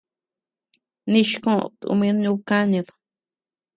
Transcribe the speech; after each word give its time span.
Nichi 1.11 1.37
koʼöd 1.43 1.73
tum 1.81 1.99
nub 2.23 2.37
kanid. 2.49 2.87